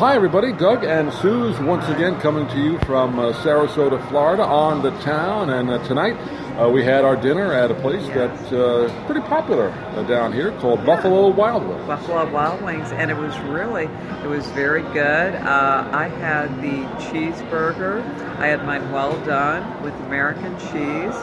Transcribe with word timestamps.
Hi, 0.00 0.14
everybody. 0.14 0.54
Doug 0.54 0.82
and 0.82 1.12
Suz 1.12 1.60
once 1.60 1.86
again 1.90 2.18
coming 2.20 2.48
to 2.48 2.58
you 2.58 2.78
from 2.86 3.18
uh, 3.18 3.34
Sarasota, 3.34 4.00
Florida, 4.08 4.42
on 4.42 4.80
the 4.80 4.92
town. 5.00 5.50
And 5.50 5.68
uh, 5.68 5.86
tonight 5.86 6.14
uh, 6.58 6.70
we 6.70 6.82
had 6.82 7.04
our 7.04 7.16
dinner 7.16 7.52
at 7.52 7.70
a 7.70 7.74
place 7.74 8.06
that's 8.06 8.50
uh, 8.50 8.90
pretty 9.04 9.20
popular 9.20 9.68
uh, 9.68 10.02
down 10.04 10.32
here 10.32 10.52
called 10.52 10.86
Buffalo 10.86 11.28
Wild 11.28 11.68
Wings. 11.68 11.86
Buffalo 11.86 12.32
Wild 12.32 12.62
Wings, 12.62 12.90
and 12.92 13.10
it 13.10 13.16
was 13.18 13.38
really, 13.40 13.90
it 14.24 14.26
was 14.26 14.46
very 14.52 14.80
good. 14.94 15.34
Uh, 15.34 15.90
I 15.92 16.08
had 16.08 16.48
the 16.62 16.86
cheeseburger. 17.04 18.02
I 18.38 18.46
had 18.46 18.64
mine 18.64 18.90
well 18.92 19.22
done 19.26 19.82
with 19.82 19.92
American 20.06 20.58
cheese, 20.60 21.14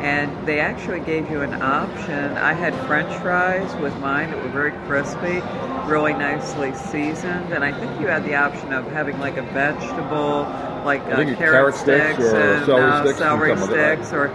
and 0.00 0.48
they 0.48 0.58
actually 0.58 1.00
gave 1.00 1.30
you 1.30 1.42
an 1.42 1.60
option. 1.60 2.32
I 2.38 2.54
had 2.54 2.74
French 2.86 3.14
fries 3.20 3.78
with 3.82 3.94
mine 3.98 4.30
that 4.30 4.42
were 4.42 4.48
very 4.48 4.72
crispy, 4.86 5.42
really 5.86 6.12
nicely 6.14 6.74
seasoned, 6.74 7.52
and 7.52 7.64
I 7.64 7.72
think 7.78 8.00
you 8.00 8.06
had 8.06 8.24
the 8.24 8.34
option 8.34 8.72
of 8.72 8.86
having 8.92 9.18
like 9.18 9.36
a 9.36 9.42
vegetable, 9.42 10.42
like 10.84 11.00
uh, 11.02 11.24
carrot, 11.24 11.38
carrot 11.38 11.74
sticks 11.74 12.20
or 12.20 12.36
and 12.36 12.66
celery 12.66 12.90
uh, 12.90 13.04
sticks 13.04 13.18
can 13.18 13.28
celery 13.28 13.48
come 13.50 13.60
with 13.60 13.70
it, 13.72 13.76
right? 13.76 13.98
sticks, 13.98 14.12
or 14.12 14.28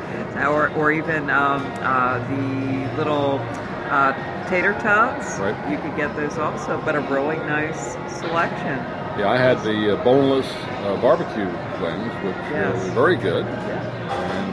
or 0.45 0.69
or 0.75 0.91
even 0.91 1.29
um, 1.29 1.65
uh, 1.81 2.19
the 2.29 2.97
little. 2.97 3.39
Uh, 3.87 4.11
tater 4.49 4.73
tots, 4.81 5.39
Right. 5.39 5.55
you 5.71 5.77
could 5.77 5.95
get 5.95 6.13
those 6.17 6.37
also, 6.37 6.81
but 6.83 6.95
a 6.95 6.99
really 7.01 7.37
nice 7.37 7.93
selection. 8.19 8.77
Yeah, 9.17 9.29
I 9.29 9.37
had 9.37 9.63
the 9.63 9.93
uh, 9.97 10.03
boneless 10.03 10.45
uh, 10.83 10.97
barbecue 11.01 11.47
wings, 11.81 12.13
which 12.23 12.35
Yes. 12.51 12.75
were 12.75 12.91
very 12.91 13.15
good, 13.15 13.45
and 13.45 13.96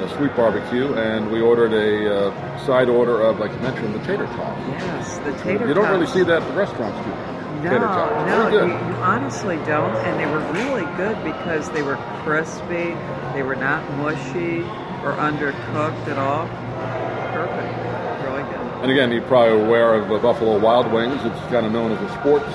a 0.05 0.17
sweet 0.17 0.35
barbecue. 0.37 0.93
And 0.95 1.31
we 1.31 1.41
ordered 1.41 1.73
a 1.73 2.29
uh, 2.29 2.67
side 2.67 2.89
order 2.89 3.21
of, 3.21 3.39
like 3.39 3.51
you 3.53 3.59
mentioned, 3.59 3.95
the 3.95 4.01
tater 4.01 4.27
tot. 4.27 4.57
Yes, 4.69 5.19
the 5.19 5.33
tater 5.43 5.59
tots. 5.59 5.69
You 5.69 5.75
don't 5.75 5.91
really 5.91 6.07
see 6.07 6.23
that 6.23 6.43
at 6.43 6.49
the 6.49 6.55
restaurants. 6.55 6.99
No, 7.65 7.71
tater 7.71 7.87
tot. 7.87 8.27
no, 8.27 8.51
Very 8.51 8.67
you, 8.67 8.73
you 8.73 8.95
honestly 9.01 9.57
don't, 9.65 9.97
and 10.05 10.21
they 10.21 10.27
were 10.27 10.45
really 10.53 10.85
good 10.97 11.17
because 11.25 11.71
they 11.71 11.83
were 11.83 11.97
crispy, 12.23 12.95
they 13.33 13.43
were 13.43 13.57
not 13.57 13.83
mushy 13.97 14.61
or 15.03 15.13
undercooked 15.17 16.07
at 16.09 16.19
all. 16.19 16.47
Perfect, 17.33 18.25
really 18.25 18.43
good. 18.43 18.83
And 18.83 18.91
again, 18.91 19.11
you're 19.11 19.23
probably 19.23 19.65
aware 19.65 19.95
of 19.95 20.13
uh, 20.13 20.19
Buffalo 20.19 20.59
Wild 20.59 20.93
Wings. 20.93 21.21
It's 21.25 21.41
kind 21.51 21.65
of 21.65 21.73
known 21.73 21.93
as 21.93 22.11
a 22.11 22.21
sports 22.21 22.53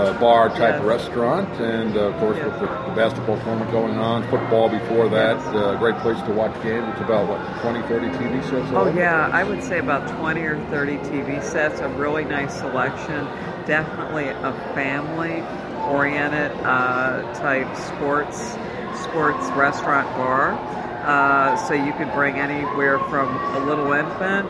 uh, 0.00 0.18
bar 0.20 0.48
type 0.48 0.80
Yes. 0.80 0.82
restaurant, 0.82 1.48
and 1.60 1.96
uh, 1.96 2.00
of 2.00 2.16
course 2.18 2.36
Yes. 2.38 2.46
with 2.46 2.60
the, 2.60 2.66
the 2.66 2.92
basketball 2.96 3.36
tournament 3.40 3.70
going 3.70 3.96
on, 3.98 4.22
football 4.28 4.68
before 4.68 5.08
that, 5.08 5.36
uh, 5.54 5.76
great 5.76 5.96
place 5.98 6.20
to 6.22 6.32
watch 6.32 6.54
games. 6.62 6.86
It's 6.92 7.00
about 7.00 7.28
what 7.28 7.40
20, 7.62 7.82
30 7.88 8.08
TV 8.18 8.42
sets. 8.42 8.70
Oh 8.72 8.88
all? 8.88 8.94
yeah, 8.94 9.28
I 9.32 9.44
would 9.44 9.62
say 9.62 9.78
about 9.78 10.08
20 10.18 10.40
or 10.42 10.58
30 10.70 10.96
TV 10.98 11.42
sets, 11.42 11.80
a 11.80 11.88
really 11.90 12.24
nice 12.24 12.54
selection. 12.54 13.26
Definitely 13.66 14.28
a 14.28 14.52
family-oriented 14.74 16.52
uh, 16.64 17.22
type 17.34 17.76
sports 17.76 18.56
sports 19.02 19.46
restaurant 19.50 20.08
bar. 20.16 20.52
Uh, 21.04 21.56
so 21.56 21.74
you 21.74 21.92
could 21.94 22.12
bring 22.12 22.36
anywhere 22.36 22.98
from 23.08 23.34
a 23.56 23.58
little 23.66 23.92
infant 23.92 24.48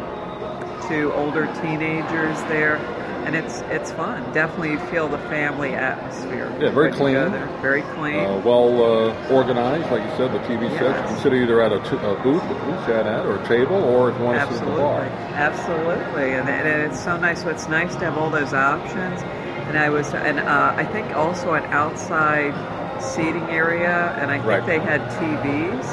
to 0.88 1.12
older 1.14 1.46
teenagers 1.62 2.36
there, 2.44 2.78
and 3.26 3.34
it's 3.36 3.60
it's 3.70 3.92
fun. 3.92 4.22
Definitely 4.32 4.76
feel 4.90 5.08
the 5.08 5.18
family 5.28 5.74
atmosphere. 5.74 6.50
Yeah, 6.60 6.70
very 6.70 6.90
when 6.90 7.12
you 7.12 7.18
go 7.18 7.28
clean. 7.28 7.32
there. 7.32 7.46
Very 7.60 7.82
clean. 7.94 8.16
Uh, 8.24 8.38
well 8.44 8.82
uh, 9.10 9.28
organized, 9.32 9.90
like 9.90 10.02
you 10.02 10.16
said, 10.16 10.32
the 10.32 10.38
TV 10.40 10.68
sets. 10.70 10.80
You 10.80 10.86
Yes. 10.86 11.08
can 11.10 11.18
sit 11.22 11.32
either 11.34 11.60
at 11.62 11.72
a, 11.72 11.78
t- 11.80 11.96
a 11.96 12.14
booth, 12.22 12.42
which 12.48 12.62
we 12.64 12.72
sat 12.86 13.06
at, 13.06 13.26
or 13.26 13.36
a 13.42 13.46
table, 13.48 13.76
or 13.76 14.10
if 14.10 14.18
you 14.18 14.24
want 14.24 14.38
to 14.40 14.54
sit 14.54 14.62
at 14.62 14.68
the 14.68 14.76
bar. 14.76 15.02
absolutely, 15.34 16.32
and, 16.32 16.48
and 16.48 16.92
it's 16.92 17.02
so 17.02 17.16
nice. 17.16 17.42
So 17.42 17.48
it's 17.50 17.68
nice 17.68 17.92
to 17.96 18.00
have 18.06 18.16
all 18.18 18.30
those 18.30 18.52
options. 18.52 19.20
And 19.68 19.78
I 19.78 19.88
was, 19.88 20.12
and 20.14 20.40
uh, 20.40 20.74
I 20.76 20.84
think 20.84 21.14
also 21.14 21.54
an 21.54 21.64
outside 21.72 22.54
seating 23.00 23.44
area, 23.44 24.14
and 24.20 24.30
I 24.30 24.36
think 24.38 24.46
Right. 24.48 24.66
they 24.66 24.78
had 24.80 25.00
TVs 25.12 25.84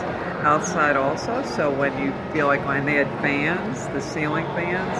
outside 0.43 0.95
also. 0.95 1.43
So 1.55 1.69
when 1.71 1.97
you 2.03 2.11
feel 2.33 2.47
like 2.47 2.65
when 2.65 2.85
they 2.85 2.95
had 2.95 3.07
fans, 3.21 3.85
the 3.87 4.01
ceiling 4.01 4.45
fans, 4.55 4.97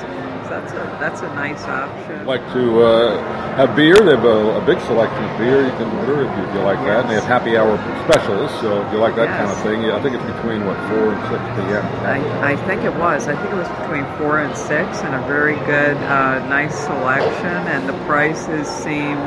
that's 0.50 0.72
a 0.72 0.84
that's 1.00 1.22
a 1.22 1.30
nice 1.36 1.64
option. 1.64 2.26
Like 2.26 2.42
to 2.54 2.82
uh, 2.84 3.56
have 3.56 3.76
beer. 3.76 3.96
They 3.96 4.16
have 4.16 4.26
a, 4.26 4.58
a 4.58 4.66
big 4.66 4.80
selection 4.82 5.24
of 5.24 5.38
beer 5.38 5.66
you 5.66 5.72
can 5.72 5.90
order 6.00 6.24
if 6.26 6.38
you, 6.38 6.44
if 6.44 6.54
you 6.56 6.62
like 6.62 6.80
that. 6.86 7.02
And 7.02 7.10
they 7.10 7.16
have 7.16 7.26
happy 7.26 7.58
hour 7.58 7.78
specials, 8.10 8.52
so 8.62 8.86
if 8.86 8.92
you 8.92 9.00
like 9.00 9.16
that 9.16 9.28
kind 9.28 9.52
of 9.52 9.60
thing, 9.64 9.84
yeah, 9.84 9.98
I 9.98 10.02
think 10.02 10.16
it's 10.16 10.26
between 10.38 10.66
what 10.66 10.78
four 10.90 11.14
and 11.14 11.22
six 11.30 11.42
p.m. 11.56 11.86
I, 12.06 12.54
I 12.54 12.56
think 12.68 12.84
it 12.84 12.96
was. 12.96 13.28
I 13.28 13.36
think 13.36 13.52
it 13.54 13.58
was 13.58 13.70
between 13.80 14.06
four 14.18 14.40
and 14.40 14.56
six, 14.56 15.04
and 15.04 15.16
a 15.16 15.28
very 15.28 15.56
good, 15.66 15.98
uh, 16.08 16.40
nice 16.48 16.76
selection. 16.78 17.56
And 17.68 17.88
the 17.88 17.98
prices 18.06 18.68
seemed 18.68 19.22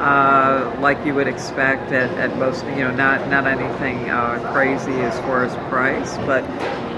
uh, 0.00 0.76
like 0.80 1.04
you 1.04 1.14
would 1.14 1.26
expect 1.28 1.92
at, 1.92 2.10
at 2.18 2.36
most. 2.38 2.64
You 2.66 2.84
know, 2.84 2.90
not 2.92 3.28
not 3.28 3.46
anything 3.46 4.08
uh, 4.10 4.38
crazy 4.52 4.92
as 5.00 5.18
far 5.20 5.44
as 5.44 5.54
price, 5.68 6.16
but 6.26 6.42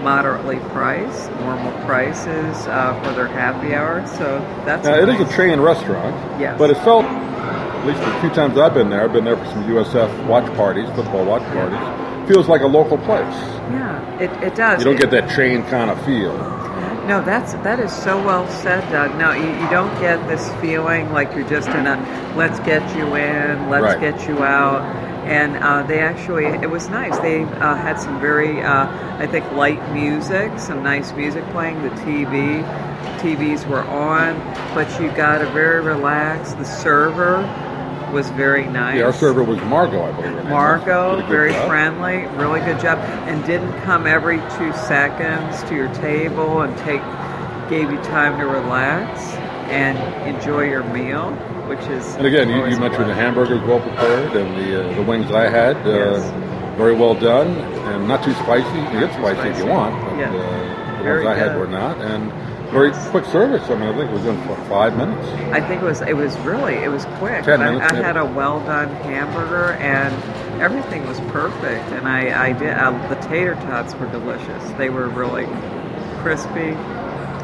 moderately 0.03 0.57
priced, 0.71 1.31
normal 1.41 1.73
prices 1.85 2.67
uh, 2.67 2.99
for 3.05 3.13
their 3.13 3.27
happy 3.29 3.75
hour. 3.75 4.07
So 4.07 4.39
that's 4.65 4.87
Now, 4.87 4.95
it 4.95 5.09
is 5.09 5.21
a 5.21 5.37
chain 5.37 5.61
restaurant, 5.61 6.15
Yes. 6.41 6.57
but 6.59 6.71
it 6.71 6.77
felt, 6.79 7.05
at 7.05 7.87
least 7.87 8.01
the 8.01 8.11
few 8.21 8.31
times 8.31 8.57
I've 8.59 8.73
been 8.73 8.89
there, 8.89 9.05
I've 9.05 9.13
been 9.13 9.25
there 9.25 9.37
for 9.37 9.45
some 9.47 9.65
USF 9.65 10.27
watch 10.27 10.47
parties, 10.57 10.89
football 10.95 11.25
watch 11.27 11.43
parties, 11.53 12.29
feels 12.29 12.49
like 12.49 12.63
a 12.63 12.67
local 12.67 12.97
place. 12.97 13.35
Yeah, 13.71 14.19
it, 14.21 14.31
it 14.43 14.55
does. 14.55 14.79
You 14.81 14.87
don't 14.87 14.95
It- 14.95 15.01
get 15.03 15.11
that 15.11 15.29
chain 15.37 15.65
kind 15.65 15.91
of 15.91 16.03
feel. 16.07 16.33
No, 17.07 17.23
that's 17.23 17.55
that 17.55 17.81
is 17.81 17.93
so 17.93 18.17
well 18.25 18.49
said, 18.49 18.89
Doug. 18.93 19.17
No, 19.19 19.33
you, 19.33 19.43
you 19.43 19.71
don't 19.71 19.93
get 20.01 20.27
this 20.29 20.49
feeling 20.61 21.11
like 21.13 21.35
you're 21.35 21.49
just 21.49 21.69
in 21.71 21.87
a 21.87 21.97
let's 22.37 22.61
get 22.61 22.83
you 22.97 23.15
in, 23.17 23.69
let's 23.69 23.83
Right. 23.83 24.01
get 24.01 24.29
you 24.29 24.43
out. 24.43 24.83
And 25.27 25.57
uh, 25.59 25.83
they 25.85 26.01
actually, 26.01 26.47
it 26.47 26.71
was 26.71 26.89
nice. 26.89 27.17
They 27.19 27.43
uh, 27.45 27.77
had 27.77 28.01
some 28.01 28.21
very, 28.21 28.63
uh, 28.63 28.87
I 29.19 29.27
think, 29.27 29.51
light 29.53 29.93
music, 29.93 30.59
some 30.59 30.83
nice 30.83 31.13
music 31.13 31.45
playing. 31.51 31.81
The 31.83 31.91
TV, 31.91 32.65
TVs 33.21 33.67
were 33.69 33.83
on, 33.83 34.35
but 34.75 34.89
you 35.01 35.11
got 35.13 35.43
a 35.43 35.47
very 35.51 35.81
relaxed. 35.83 36.59
The 36.59 36.65
server 36.65 37.37
was 38.13 38.29
very 38.31 38.67
nice. 38.67 38.99
Yeah, 38.99 39.05
our 39.05 39.13
server 39.13 39.43
was 39.45 39.59
Margot, 39.63 40.03
I 40.03 40.13
believe. 40.21 40.45
Margot, 40.47 41.17
good 41.21 41.27
very 41.29 41.53
job. 41.53 41.69
friendly, 41.69 42.27
really 42.37 42.61
good 42.61 42.81
job, 42.81 42.99
and 43.29 43.45
didn't 43.47 43.73
come 43.83 44.07
every 44.07 44.39
two 44.59 44.73
seconds 44.75 45.63
to 45.69 45.75
your 45.75 45.93
table 45.95 46.63
and 46.63 46.77
take 46.79 47.03
gave 47.71 47.91
you 47.91 47.99
time 47.99 48.39
to 48.41 48.47
relax 48.47 49.21
and 49.71 49.97
enjoy 50.27 50.65
your 50.69 50.83
meal, 50.85 51.31
which 51.69 51.79
is 51.89 52.17
And 52.17 52.27
again, 52.27 52.49
you, 52.49 52.67
you 52.67 52.79
mentioned 52.81 53.09
the 53.09 53.15
hamburgers 53.15 53.61
well 53.63 53.81
prepared 53.81 54.35
and 54.35 54.57
the 54.59 54.91
uh, 54.91 54.95
the 54.97 55.03
wings 55.03 55.31
I 55.31 55.49
had, 55.49 55.77
uh, 55.87 55.91
Yes. 55.91 56.77
very 56.77 56.95
well 56.95 57.15
done 57.15 57.49
and 57.91 58.09
not 58.09 58.25
too 58.25 58.33
spicy. 58.35 58.67
You 58.79 58.85
can 58.87 59.01
get 59.01 59.13
spicy, 59.15 59.49
if 59.51 59.59
you 59.59 59.67
want, 59.67 59.95
but 60.05 60.19
Yeah. 60.19 60.31
uh, 60.31 60.97
the 60.99 61.05
Very 61.05 61.25
ones 61.25 61.39
I 61.39 61.41
had 61.41 61.57
were 61.59 61.69
not. 61.69 61.99
And 62.01 62.33
very 62.71 62.93
quick 63.11 63.25
service. 63.27 63.69
I 63.69 63.75
mean, 63.75 63.89
I 63.89 63.97
think 63.97 64.11
it 64.11 64.13
was 64.13 64.27
in 64.27 64.41
for 64.47 64.57
five 64.69 64.97
minutes. 64.97 65.27
I 65.53 65.61
think 65.61 65.83
it 65.83 65.85
was 65.85 66.01
it 66.03 66.17
was 66.17 66.37
really 66.39 66.75
it 66.75 66.91
was 66.91 67.05
quick. 67.19 67.45
Ten 67.45 67.61
I, 67.63 67.73
minutes, 67.73 67.91
I 67.91 67.95
maybe. 67.95 68.05
had 68.05 68.17
a 68.17 68.25
well 68.25 68.61
done 68.61 68.89
hamburger 69.03 69.73
and 69.73 70.63
everything 70.63 71.07
was 71.07 71.19
perfect. 71.33 71.85
And 71.93 72.09
I 72.09 72.49
I 72.49 72.53
did 72.53 72.71
uh, 72.71 73.09
the 73.09 73.17
tater 73.29 73.55
tots 73.55 73.95
were 73.95 74.11
delicious. 74.11 74.71
They 74.73 74.91
were 74.91 75.09
really 75.09 75.47
crispy, 76.23 76.71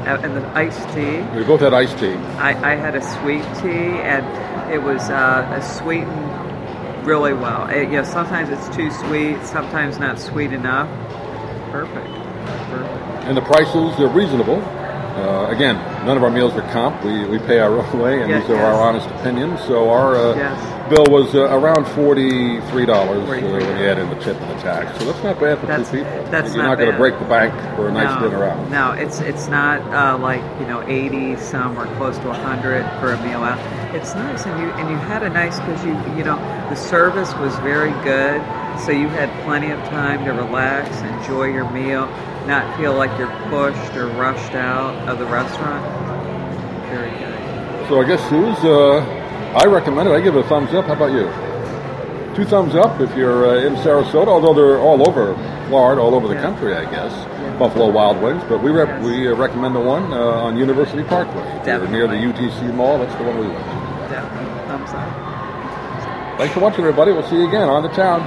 uh, 0.06 0.20
and 0.22 0.36
the 0.36 0.46
iced 0.56 0.88
tea. 0.94 1.22
We 1.36 1.44
both 1.44 1.60
had 1.60 1.74
iced 1.74 1.98
tea. 1.98 2.14
I, 2.38 2.72
I 2.72 2.74
had 2.76 2.94
a 2.94 3.02
sweet 3.02 3.42
tea, 3.62 3.98
and 4.00 4.72
it 4.72 4.82
was 4.82 5.10
uh, 5.10 5.60
sweetened 5.60 7.06
really 7.06 7.32
well. 7.32 7.68
It, 7.68 7.84
you 7.84 7.96
know, 7.96 8.04
sometimes 8.04 8.50
it's 8.50 8.74
too 8.76 8.90
sweet, 8.90 9.44
sometimes 9.44 9.98
not 9.98 10.18
sweet 10.18 10.52
enough. 10.52 10.88
Perfect. 11.70 12.06
Perfect. 12.06 13.24
And 13.26 13.36
the 13.36 13.42
prices, 13.42 13.96
they're 13.96 14.08
reasonable. 14.08 14.60
Uh, 15.16 15.48
again, 15.48 15.76
none 16.04 16.16
of 16.18 16.22
our 16.22 16.30
meals 16.30 16.52
are 16.52 16.72
comp. 16.72 17.02
We, 17.02 17.24
we 17.24 17.38
pay 17.38 17.58
our 17.58 17.70
own 17.78 17.98
way, 17.98 18.20
and 18.20 18.28
Yes, 18.30 18.42
these 18.42 18.50
are 18.50 18.56
yes. 18.60 18.64
our 18.74 18.82
honest 18.82 19.08
opinions. 19.18 19.60
So 19.62 19.88
our 19.88 20.14
uh, 20.14 20.36
Yes. 20.36 20.90
bill 20.90 21.06
was 21.08 21.34
uh, 21.34 21.48
around 21.56 21.86
forty-three 21.88 22.84
dollars 22.84 23.22
uh, 23.24 23.26
when 23.26 23.42
$43. 23.42 23.60
you 23.80 23.86
add 23.88 23.98
in 23.98 24.10
the 24.10 24.16
tip 24.16 24.38
and 24.38 24.50
the 24.58 24.62
tax. 24.62 24.98
So 24.98 25.10
that's 25.10 25.24
not 25.24 25.40
bad 25.40 25.58
for 25.58 25.66
That's- 25.66 25.90
two 25.90 26.04
people. 26.04 26.24
that's 26.30 26.54
You're 26.54 26.64
not 26.64 26.70
not, 26.70 26.78
going 26.78 26.92
to 26.92 26.98
break 26.98 27.18
the 27.18 27.24
bank 27.24 27.54
for 27.76 27.88
a 27.88 27.92
nice 27.92 28.20
no, 28.20 28.28
dinner 28.28 28.44
out. 28.44 28.70
No, 28.70 28.92
it's 28.92 29.20
it's 29.20 29.48
not 29.48 29.80
uh, 29.94 30.18
like 30.18 30.42
you 30.60 30.66
know 30.66 30.82
eighty 30.86 31.34
some 31.36 31.78
or 31.78 31.86
close 31.96 32.18
to 32.18 32.32
hundred 32.34 32.84
for 33.00 33.12
a 33.14 33.22
meal 33.26 33.42
out. 33.42 33.58
It's 33.94 34.14
nice, 34.14 34.44
and 34.44 34.60
you 34.60 34.68
and 34.72 34.90
you 34.90 34.96
had 34.96 35.22
a 35.22 35.30
nice 35.30 35.58
because 35.60 35.82
you 35.82 35.92
you 36.14 36.24
know 36.24 36.36
the 36.68 36.74
service 36.76 37.32
was 37.36 37.56
very 37.60 37.92
good, 38.04 38.42
so 38.84 38.90
you 38.92 39.08
had 39.08 39.30
plenty 39.44 39.70
of 39.70 39.78
time 39.88 40.26
to 40.26 40.32
relax, 40.32 40.90
enjoy 41.00 41.44
your 41.46 41.68
meal, 41.70 42.04
not 42.46 42.76
feel 42.78 42.94
like 42.94 43.16
you're 43.18 43.30
pushed 43.50 43.96
or 43.96 44.06
rushed 44.08 44.54
out 44.54 45.08
of 45.08 45.18
the 45.18 45.26
restaurant. 45.26 45.84
Very 46.90 47.10
good. 47.10 47.88
So 47.88 48.00
I 48.00 48.04
guess 48.04 48.20
Suz, 48.28 48.64
uh, 48.64 48.98
I 49.62 49.66
recommend 49.66 50.08
it. 50.08 50.12
I 50.12 50.20
give 50.20 50.36
it 50.36 50.44
a 50.44 50.48
thumbs 50.48 50.72
up. 50.74 50.86
How 50.86 50.92
about 50.94 51.12
you? 51.12 51.26
Two 52.36 52.44
thumbs 52.44 52.74
up 52.74 53.00
if 53.00 53.16
you're 53.16 53.46
uh, 53.46 53.66
in 53.66 53.74
Sarasota, 53.76 54.28
although 54.28 54.52
they're 54.54 54.78
all 54.78 55.06
over 55.08 55.34
Florida, 55.68 56.00
all 56.02 56.14
over 56.14 56.28
the 56.28 56.34
Yeah. 56.34 56.42
country, 56.42 56.74
I 56.76 56.84
guess. 56.90 57.12
Buffalo 57.58 57.90
Wild 57.90 58.20
Wings, 58.20 58.42
but 58.50 58.62
we 58.62 58.70
rep- 58.70 58.88
Yes. 58.88 59.02
we 59.04 59.28
uh, 59.28 59.34
recommend 59.34 59.74
the 59.74 59.80
one 59.80 60.12
uh, 60.12 60.16
on 60.44 60.56
University 60.58 61.02
Parkway. 61.04 61.42
Near 61.90 62.06
the 62.06 62.14
UTC 62.16 62.74
Mall, 62.74 62.98
that's 62.98 63.14
the 63.14 63.24
one 63.24 63.38
we 63.38 63.46
went 63.48 63.58
to. 63.64 64.14
Definitely. 64.14 64.68
Thumbs 64.68 64.90
up. 64.90 66.38
Thanks 66.38 66.52
for 66.52 66.60
watching, 66.60 66.80
everybody. 66.80 67.12
We'll 67.12 67.26
see 67.30 67.36
you 67.36 67.48
again 67.48 67.68
on 67.70 67.82
the 67.82 67.88
town. 67.88 68.20